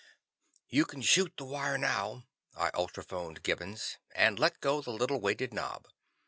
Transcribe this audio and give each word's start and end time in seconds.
"You 0.67 0.85
can 0.85 1.03
shoot 1.03 1.33
the 1.37 1.45
wire 1.45 1.77
now," 1.77 2.23
I 2.55 2.71
ultrophoned 2.71 3.43
Gibbons, 3.43 3.99
and 4.15 4.39
let 4.39 4.59
go 4.59 4.81
the 4.81 4.89
little 4.89 5.21
weighted 5.21 5.53
knob. 5.53 5.87